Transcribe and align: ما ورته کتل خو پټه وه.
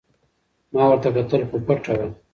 ما 0.73 0.81
ورته 0.87 1.09
کتل 1.15 1.41
خو 1.49 1.55
پټه 1.65 1.91
وه. 1.99 2.05